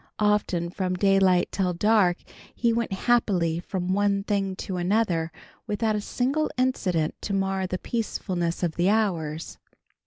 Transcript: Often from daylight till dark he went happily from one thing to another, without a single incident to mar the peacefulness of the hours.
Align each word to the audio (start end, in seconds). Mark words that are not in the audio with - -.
Often 0.17 0.71
from 0.71 0.95
daylight 0.95 1.49
till 1.51 1.73
dark 1.73 2.17
he 2.55 2.73
went 2.73 2.91
happily 2.91 3.59
from 3.59 3.93
one 3.93 4.23
thing 4.23 4.55
to 4.55 4.77
another, 4.77 5.31
without 5.67 5.95
a 5.95 6.01
single 6.01 6.49
incident 6.57 7.13
to 7.21 7.35
mar 7.35 7.67
the 7.67 7.77
peacefulness 7.77 8.63
of 8.63 8.77
the 8.77 8.89
hours. 8.89 9.59